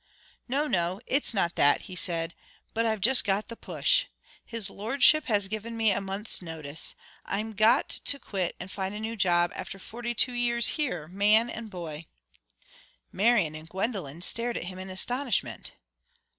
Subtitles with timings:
[0.47, 2.33] "No, no, it's not that," he said,
[2.73, 4.05] "but I've just got the push.
[4.43, 6.95] His lordship has given me a month's notice.
[7.23, 11.51] I'm got to quit and find a new job, after forty two years here, man
[11.51, 12.07] and boy."
[13.11, 15.73] Marian and Gwendolen stared at him in astonishment.